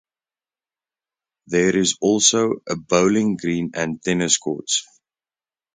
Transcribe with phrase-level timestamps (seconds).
[1.45, 4.83] There is also a bowling green and tennis courts.